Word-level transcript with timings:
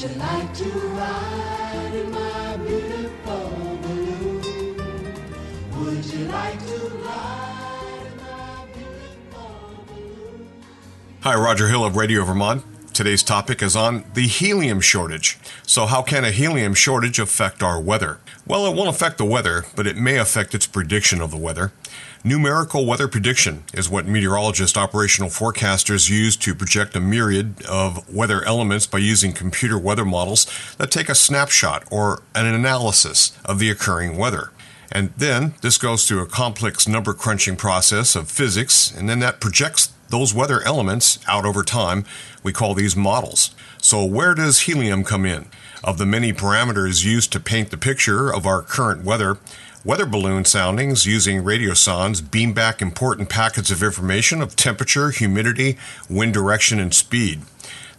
Would 0.00 0.12
you 0.12 0.18
like 0.18 0.54
to 0.54 0.64
ride 0.64 1.90
in 1.92 2.10
my 2.10 2.56
beautiful 2.56 3.78
balloon? 3.82 5.14
Would 5.76 6.04
you 6.06 6.24
like 6.24 6.58
to 6.58 6.88
ride? 7.04 8.06
Hi, 11.20 11.34
Roger 11.34 11.68
Hill 11.68 11.84
of 11.84 11.96
Radio 11.96 12.24
Vermont. 12.24 12.64
Today's 12.92 13.22
topic 13.22 13.62
is 13.62 13.76
on 13.76 14.04
the 14.14 14.26
helium 14.26 14.80
shortage. 14.80 15.38
So, 15.62 15.86
how 15.86 16.02
can 16.02 16.24
a 16.24 16.32
helium 16.32 16.74
shortage 16.74 17.20
affect 17.20 17.62
our 17.62 17.80
weather? 17.80 18.18
Well, 18.46 18.66
it 18.66 18.74
won't 18.74 18.88
affect 18.88 19.16
the 19.16 19.24
weather, 19.24 19.64
but 19.76 19.86
it 19.86 19.96
may 19.96 20.18
affect 20.18 20.54
its 20.54 20.66
prediction 20.66 21.20
of 21.20 21.30
the 21.30 21.36
weather. 21.36 21.72
Numerical 22.24 22.84
weather 22.84 23.06
prediction 23.06 23.62
is 23.72 23.88
what 23.88 24.06
meteorologist 24.06 24.76
operational 24.76 25.30
forecasters 25.30 26.10
use 26.10 26.36
to 26.38 26.54
project 26.54 26.96
a 26.96 27.00
myriad 27.00 27.64
of 27.64 28.12
weather 28.12 28.44
elements 28.44 28.86
by 28.86 28.98
using 28.98 29.32
computer 29.32 29.78
weather 29.78 30.04
models 30.04 30.46
that 30.76 30.90
take 30.90 31.08
a 31.08 31.14
snapshot 31.14 31.84
or 31.90 32.22
an 32.34 32.46
analysis 32.46 33.38
of 33.44 33.58
the 33.60 33.70
occurring 33.70 34.18
weather. 34.18 34.50
And 34.92 35.14
then 35.16 35.54
this 35.62 35.78
goes 35.78 36.06
through 36.06 36.22
a 36.22 36.26
complex 36.26 36.88
number 36.88 37.14
crunching 37.14 37.56
process 37.56 38.16
of 38.16 38.28
physics, 38.28 38.92
and 38.94 39.08
then 39.08 39.20
that 39.20 39.40
projects 39.40 39.92
those 40.10 40.34
weather 40.34 40.62
elements 40.62 41.18
out 41.26 41.46
over 41.46 41.62
time. 41.62 42.04
We 42.42 42.52
call 42.52 42.74
these 42.74 42.94
models. 42.94 43.54
So, 43.80 44.04
where 44.04 44.34
does 44.34 44.60
helium 44.60 45.04
come 45.04 45.24
in? 45.24 45.46
Of 45.82 45.96
the 45.96 46.06
many 46.06 46.32
parameters 46.32 47.04
used 47.04 47.32
to 47.32 47.40
paint 47.40 47.70
the 47.70 47.78
picture 47.78 48.32
of 48.32 48.46
our 48.46 48.60
current 48.60 49.02
weather, 49.02 49.38
weather 49.84 50.04
balloon 50.04 50.44
soundings 50.44 51.06
using 51.06 51.42
radio 51.42 51.70
radiosondes 51.70 52.30
beam 52.30 52.52
back 52.52 52.82
important 52.82 53.30
packets 53.30 53.70
of 53.70 53.82
information 53.82 54.42
of 54.42 54.56
temperature, 54.56 55.10
humidity, 55.10 55.78
wind 56.10 56.34
direction, 56.34 56.78
and 56.78 56.92
speed. 56.92 57.40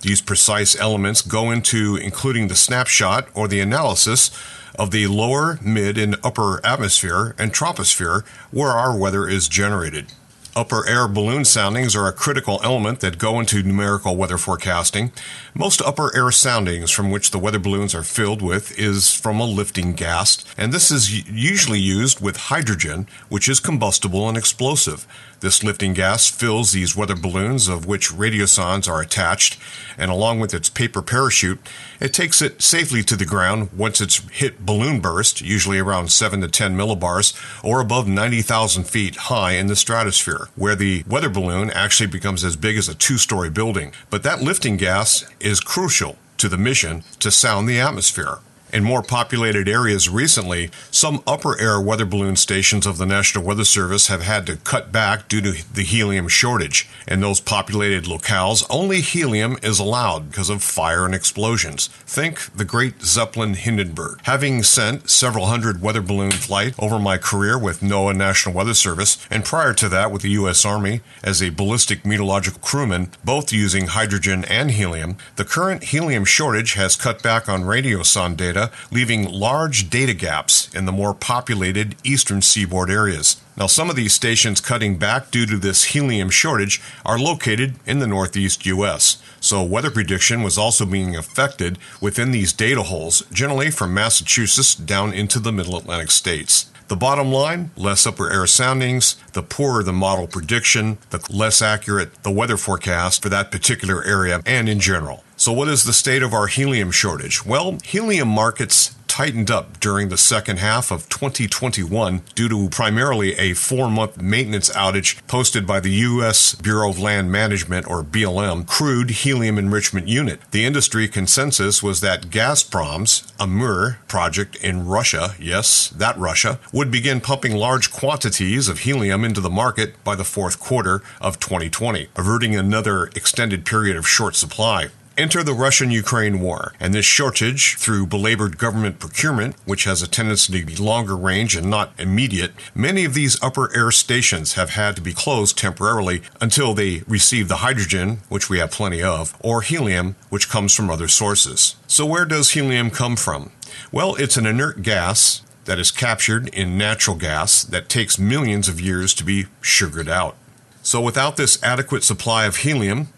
These 0.00 0.20
precise 0.20 0.78
elements 0.78 1.22
go 1.22 1.50
into 1.50 1.96
including 1.96 2.48
the 2.48 2.54
snapshot 2.54 3.28
or 3.34 3.48
the 3.48 3.60
analysis 3.60 4.30
of 4.78 4.90
the 4.92 5.08
lower, 5.08 5.58
mid, 5.62 5.98
and 5.98 6.16
upper 6.22 6.64
atmosphere 6.64 7.34
and 7.38 7.52
troposphere 7.52 8.24
where 8.50 8.70
our 8.70 8.96
weather 8.96 9.28
is 9.28 9.48
generated. 9.48 10.12
Upper 10.58 10.88
air 10.88 11.06
balloon 11.06 11.44
soundings 11.44 11.94
are 11.94 12.08
a 12.08 12.12
critical 12.12 12.58
element 12.64 12.98
that 12.98 13.16
go 13.16 13.38
into 13.38 13.62
numerical 13.62 14.16
weather 14.16 14.36
forecasting. 14.36 15.12
Most 15.54 15.80
upper 15.80 16.12
air 16.16 16.32
soundings 16.32 16.90
from 16.90 17.12
which 17.12 17.30
the 17.30 17.38
weather 17.38 17.60
balloons 17.60 17.94
are 17.94 18.02
filled 18.02 18.42
with 18.42 18.76
is 18.76 19.14
from 19.14 19.38
a 19.38 19.44
lifting 19.44 19.92
gas, 19.92 20.44
and 20.56 20.72
this 20.72 20.90
is 20.90 21.28
usually 21.30 21.78
used 21.78 22.20
with 22.20 22.48
hydrogen, 22.48 23.06
which 23.28 23.48
is 23.48 23.60
combustible 23.60 24.28
and 24.28 24.36
explosive. 24.36 25.06
This 25.40 25.62
lifting 25.62 25.94
gas 25.94 26.28
fills 26.28 26.72
these 26.72 26.96
weather 26.96 27.14
balloons, 27.14 27.68
of 27.68 27.86
which 27.86 28.10
radiosondes 28.10 28.88
are 28.88 29.00
attached, 29.00 29.56
and 29.96 30.10
along 30.10 30.40
with 30.40 30.52
its 30.52 30.68
paper 30.68 31.00
parachute, 31.00 31.60
it 32.00 32.12
takes 32.12 32.42
it 32.42 32.60
safely 32.60 33.04
to 33.04 33.14
the 33.14 33.24
ground 33.24 33.68
once 33.72 34.00
it's 34.00 34.28
hit 34.30 34.66
balloon 34.66 35.00
burst, 35.00 35.40
usually 35.40 35.78
around 35.78 36.10
7 36.10 36.40
to 36.40 36.48
10 36.48 36.76
millibars, 36.76 37.34
or 37.62 37.80
above 37.80 38.08
90,000 38.08 38.84
feet 38.84 39.14
high 39.14 39.52
in 39.52 39.68
the 39.68 39.76
stratosphere, 39.76 40.47
where 40.56 40.74
the 40.74 41.04
weather 41.08 41.28
balloon 41.28 41.70
actually 41.70 42.06
becomes 42.06 42.44
as 42.44 42.56
big 42.56 42.76
as 42.76 42.88
a 42.88 42.94
two 42.94 43.18
story 43.18 43.50
building. 43.50 43.92
But 44.10 44.22
that 44.22 44.42
lifting 44.42 44.76
gas 44.76 45.24
is 45.40 45.60
crucial 45.60 46.16
to 46.38 46.48
the 46.48 46.58
mission 46.58 47.04
to 47.20 47.30
sound 47.30 47.68
the 47.68 47.80
atmosphere. 47.80 48.38
In 48.70 48.84
more 48.84 49.02
populated 49.02 49.66
areas 49.66 50.10
recently, 50.10 50.70
some 50.90 51.22
upper 51.26 51.58
air 51.58 51.80
weather 51.80 52.04
balloon 52.04 52.36
stations 52.36 52.86
of 52.86 52.98
the 52.98 53.06
National 53.06 53.42
Weather 53.42 53.64
Service 53.64 54.08
have 54.08 54.22
had 54.22 54.44
to 54.46 54.56
cut 54.56 54.92
back 54.92 55.26
due 55.26 55.40
to 55.40 55.52
the 55.72 55.82
helium 55.82 56.28
shortage. 56.28 56.86
In 57.06 57.20
those 57.20 57.40
populated 57.40 58.04
locales, 58.04 58.66
only 58.68 59.00
helium 59.00 59.56
is 59.62 59.78
allowed 59.78 60.28
because 60.30 60.50
of 60.50 60.62
fire 60.62 61.06
and 61.06 61.14
explosions. 61.14 61.86
Think 62.04 62.54
the 62.54 62.66
great 62.66 63.00
Zeppelin 63.02 63.54
Hindenburg. 63.54 64.20
Having 64.24 64.64
sent 64.64 65.08
several 65.08 65.46
hundred 65.46 65.80
weather 65.80 66.02
balloon 66.02 66.30
flights 66.32 66.76
over 66.78 66.98
my 66.98 67.16
career 67.16 67.58
with 67.58 67.80
NOAA 67.80 68.16
National 68.16 68.54
Weather 68.54 68.74
Service, 68.74 69.16
and 69.30 69.46
prior 69.46 69.72
to 69.74 69.88
that 69.88 70.12
with 70.12 70.20
the 70.20 70.30
U.S. 70.30 70.66
Army 70.66 71.00
as 71.24 71.42
a 71.42 71.48
ballistic 71.50 72.04
meteorological 72.04 72.60
crewman, 72.60 73.10
both 73.24 73.50
using 73.50 73.86
hydrogen 73.86 74.44
and 74.44 74.72
helium, 74.72 75.16
the 75.36 75.44
current 75.44 75.84
helium 75.84 76.26
shortage 76.26 76.74
has 76.74 76.96
cut 76.96 77.22
back 77.22 77.48
on 77.48 77.62
radiosonde 77.62 78.36
data 78.36 78.57
data, 78.58 78.72
leaving 78.90 79.30
large 79.30 79.90
data 79.90 80.14
gaps 80.14 80.72
in 80.74 80.86
the 80.86 80.92
more 80.92 81.14
populated 81.14 81.96
eastern 82.04 82.42
seaboard 82.42 82.90
areas. 82.90 83.40
Now, 83.56 83.66
some 83.66 83.90
of 83.90 83.96
these 83.96 84.12
stations 84.12 84.60
cutting 84.60 84.98
back 84.98 85.30
due 85.30 85.46
to 85.46 85.56
this 85.56 85.84
helium 85.84 86.30
shortage 86.30 86.80
are 87.04 87.18
located 87.18 87.74
in 87.86 87.98
the 87.98 88.06
northeast 88.06 88.66
U.S., 88.66 89.22
so 89.40 89.62
weather 89.62 89.90
prediction 89.90 90.42
was 90.42 90.58
also 90.58 90.84
being 90.84 91.16
affected 91.16 91.78
within 92.00 92.32
these 92.32 92.52
data 92.52 92.82
holes, 92.82 93.22
generally 93.32 93.70
from 93.70 93.94
Massachusetts 93.94 94.74
down 94.74 95.12
into 95.12 95.38
the 95.38 95.52
middle 95.52 95.76
Atlantic 95.76 96.10
states. 96.10 96.70
The 96.88 96.96
bottom 96.96 97.30
line 97.30 97.70
less 97.76 98.06
upper 98.06 98.32
air 98.32 98.46
soundings, 98.46 99.16
the 99.34 99.42
poorer 99.42 99.82
the 99.82 99.92
model 99.92 100.26
prediction, 100.26 100.98
the 101.10 101.24
less 101.30 101.60
accurate 101.60 102.22
the 102.22 102.30
weather 102.30 102.56
forecast 102.56 103.22
for 103.22 103.28
that 103.28 103.52
particular 103.52 104.02
area 104.04 104.40
and 104.46 104.68
in 104.68 104.80
general. 104.80 105.22
So, 105.38 105.52
what 105.52 105.68
is 105.68 105.84
the 105.84 105.92
state 105.92 106.24
of 106.24 106.34
our 106.34 106.48
helium 106.48 106.90
shortage? 106.90 107.46
Well, 107.46 107.78
helium 107.84 108.26
markets 108.26 108.96
tightened 109.06 109.52
up 109.52 109.78
during 109.78 110.08
the 110.08 110.16
second 110.16 110.58
half 110.58 110.90
of 110.90 111.08
2021 111.08 112.22
due 112.34 112.48
to 112.48 112.68
primarily 112.70 113.36
a 113.36 113.54
four 113.54 113.88
month 113.88 114.20
maintenance 114.20 114.68
outage 114.70 115.24
posted 115.28 115.64
by 115.64 115.78
the 115.78 115.90
U.S. 115.90 116.56
Bureau 116.56 116.90
of 116.90 116.98
Land 116.98 117.30
Management, 117.30 117.88
or 117.88 118.02
BLM, 118.02 118.66
crude 118.66 119.10
helium 119.10 119.58
enrichment 119.58 120.08
unit. 120.08 120.40
The 120.50 120.64
industry 120.64 121.06
consensus 121.06 121.84
was 121.84 122.00
that 122.00 122.30
Gazprom's 122.30 123.32
Amur 123.38 123.98
project 124.08 124.56
in 124.56 124.86
Russia, 124.86 125.36
yes, 125.38 125.88
that 125.90 126.18
Russia, 126.18 126.58
would 126.72 126.90
begin 126.90 127.20
pumping 127.20 127.54
large 127.54 127.92
quantities 127.92 128.68
of 128.68 128.80
helium 128.80 129.24
into 129.24 129.40
the 129.40 129.48
market 129.48 130.02
by 130.02 130.16
the 130.16 130.24
fourth 130.24 130.58
quarter 130.58 131.00
of 131.20 131.38
2020, 131.38 132.08
averting 132.16 132.56
another 132.56 133.06
extended 133.14 133.64
period 133.64 133.96
of 133.96 134.08
short 134.08 134.34
supply. 134.34 134.88
Enter 135.18 135.42
the 135.42 135.52
Russian 135.52 135.90
Ukraine 135.90 136.38
war, 136.38 136.74
and 136.78 136.94
this 136.94 137.04
shortage, 137.04 137.74
through 137.76 138.06
belabored 138.06 138.56
government 138.56 139.00
procurement, 139.00 139.56
which 139.64 139.82
has 139.82 140.00
a 140.00 140.06
tendency 140.06 140.60
to 140.60 140.64
be 140.64 140.76
longer 140.76 141.16
range 141.16 141.56
and 141.56 141.68
not 141.68 141.90
immediate, 141.98 142.52
many 142.72 143.04
of 143.04 143.14
these 143.14 143.36
upper 143.42 143.76
air 143.76 143.90
stations 143.90 144.52
have 144.52 144.70
had 144.70 144.94
to 144.94 145.02
be 145.02 145.12
closed 145.12 145.58
temporarily 145.58 146.22
until 146.40 146.72
they 146.72 147.02
receive 147.08 147.48
the 147.48 147.56
hydrogen, 147.56 148.18
which 148.28 148.48
we 148.48 148.60
have 148.60 148.70
plenty 148.70 149.02
of, 149.02 149.36
or 149.40 149.62
helium, 149.62 150.14
which 150.28 150.48
comes 150.48 150.72
from 150.72 150.88
other 150.88 151.08
sources. 151.08 151.74
So, 151.88 152.06
where 152.06 152.24
does 152.24 152.52
helium 152.52 152.88
come 152.88 153.16
from? 153.16 153.50
Well, 153.90 154.14
it's 154.14 154.36
an 154.36 154.46
inert 154.46 154.82
gas 154.82 155.42
that 155.64 155.80
is 155.80 155.90
captured 155.90 156.46
in 156.50 156.78
natural 156.78 157.16
gas 157.16 157.64
that 157.64 157.88
takes 157.88 158.20
millions 158.20 158.68
of 158.68 158.80
years 158.80 159.14
to 159.14 159.24
be 159.24 159.46
sugared 159.62 160.08
out. 160.08 160.36
So, 160.80 161.00
without 161.00 161.36
this 161.36 161.60
adequate 161.60 162.04
supply 162.04 162.46
of 162.46 162.58
helium, 162.58 163.08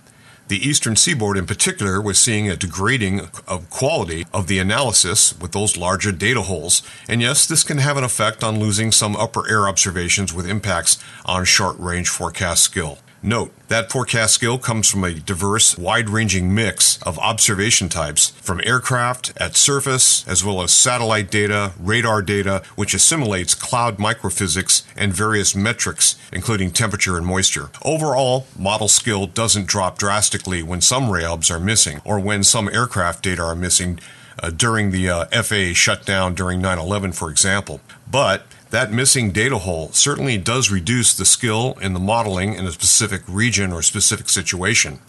the 0.50 0.68
eastern 0.68 0.96
seaboard, 0.96 1.38
in 1.38 1.46
particular, 1.46 2.02
was 2.02 2.18
seeing 2.18 2.50
a 2.50 2.56
degrading 2.56 3.20
of 3.46 3.70
quality 3.70 4.26
of 4.34 4.48
the 4.48 4.58
analysis 4.58 5.38
with 5.40 5.52
those 5.52 5.76
larger 5.76 6.10
data 6.10 6.42
holes. 6.42 6.82
And 7.08 7.22
yes, 7.22 7.46
this 7.46 7.62
can 7.62 7.78
have 7.78 7.96
an 7.96 8.04
effect 8.04 8.42
on 8.42 8.58
losing 8.58 8.90
some 8.90 9.14
upper 9.16 9.48
air 9.48 9.68
observations 9.68 10.34
with 10.34 10.48
impacts 10.48 10.98
on 11.24 11.44
short 11.44 11.78
range 11.78 12.08
forecast 12.08 12.64
skill. 12.64 12.98
Note 13.22 13.52
that 13.68 13.92
forecast 13.92 14.32
skill 14.32 14.56
comes 14.56 14.90
from 14.90 15.04
a 15.04 15.12
diverse, 15.12 15.76
wide 15.76 16.08
ranging 16.08 16.54
mix 16.54 17.00
of 17.02 17.18
observation 17.18 17.90
types 17.90 18.30
from 18.40 18.62
aircraft 18.64 19.34
at 19.36 19.56
surface, 19.56 20.26
as 20.26 20.42
well 20.42 20.62
as 20.62 20.72
satellite 20.72 21.30
data, 21.30 21.72
radar 21.78 22.22
data, 22.22 22.62
which 22.76 22.94
assimilates 22.94 23.54
cloud 23.54 23.98
microphysics 23.98 24.84
and 24.96 25.12
various 25.12 25.54
metrics, 25.54 26.16
including 26.32 26.70
temperature 26.70 27.18
and 27.18 27.26
moisture. 27.26 27.68
Overall, 27.82 28.46
model 28.58 28.88
skill 28.88 29.26
doesn't 29.26 29.66
drop 29.66 29.98
drastically 29.98 30.62
when 30.62 30.80
some 30.80 31.08
RAOBs 31.08 31.50
are 31.50 31.60
missing 31.60 32.00
or 32.06 32.18
when 32.18 32.42
some 32.42 32.70
aircraft 32.70 33.22
data 33.22 33.42
are 33.42 33.54
missing 33.54 34.00
uh, 34.42 34.48
during 34.48 34.92
the 34.92 35.10
uh, 35.10 35.42
FAA 35.42 35.74
shutdown 35.74 36.34
during 36.34 36.62
9 36.62 36.78
11, 36.78 37.12
for 37.12 37.30
example. 37.30 37.82
But 38.10 38.46
that 38.70 38.92
missing 38.92 39.32
data 39.32 39.58
hole 39.58 39.90
certainly 39.92 40.38
does 40.38 40.70
reduce 40.70 41.12
the 41.12 41.24
skill 41.24 41.76
in 41.80 41.92
the 41.92 42.00
modeling 42.00 42.54
in 42.54 42.66
a 42.66 42.72
specific 42.72 43.22
region 43.28 43.72
or 43.72 43.82
specific 43.82 44.28
situation. 44.28 45.00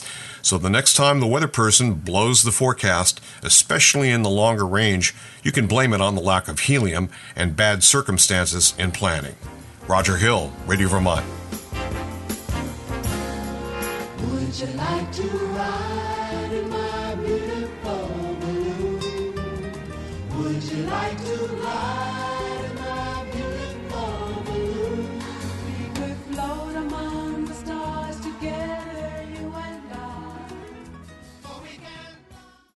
So 0.41 0.57
the 0.57 0.69
next 0.69 0.95
time 0.95 1.19
the 1.19 1.27
weather 1.27 1.47
person 1.47 1.93
blows 1.93 2.43
the 2.43 2.51
forecast, 2.51 3.21
especially 3.43 4.09
in 4.09 4.23
the 4.23 4.29
longer 4.29 4.65
range, 4.65 5.13
you 5.43 5.51
can 5.51 5.67
blame 5.67 5.93
it 5.93 6.01
on 6.01 6.15
the 6.15 6.21
lack 6.21 6.47
of 6.47 6.61
helium 6.61 7.09
and 7.35 7.55
bad 7.55 7.83
circumstances 7.83 8.73
in 8.79 8.91
planning. 8.91 9.35
Roger 9.87 10.17
Hill, 10.17 10.51
Radio 10.65 10.87
Vermont. 10.87 11.25
Would 14.31 14.59
you 14.59 14.67
like 14.77 15.11
to 15.11 15.27
ride? 15.53 15.91
Would 20.37 20.63
you 20.63 20.83
like 20.87 21.23
to 21.25 21.47
ride? 21.63 22.30